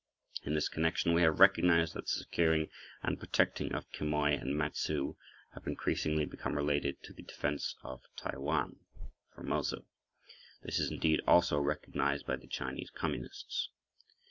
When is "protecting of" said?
3.19-3.91